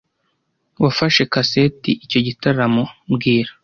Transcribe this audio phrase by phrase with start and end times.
[0.83, 3.51] Wafashe kaseti icyo gitaramo mbwira